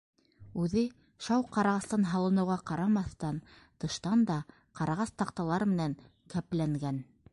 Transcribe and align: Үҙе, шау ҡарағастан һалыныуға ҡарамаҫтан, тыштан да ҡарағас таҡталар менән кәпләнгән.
Үҙе, 0.61 0.83
шау 1.25 1.43
ҡарағастан 1.57 2.07
һалыныуға 2.13 2.55
ҡарамаҫтан, 2.71 3.37
тыштан 3.85 4.25
да 4.31 4.39
ҡарағас 4.81 5.15
таҡталар 5.23 5.67
менән 5.75 5.97
кәпләнгән. 6.37 7.01